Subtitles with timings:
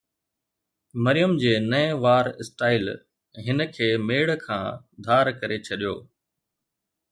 [1.05, 2.85] مريم جي نئين وار اسٽائل
[3.45, 4.65] هن کي ميڙ کان
[5.05, 5.95] ڌار ڪري ڇڏيو.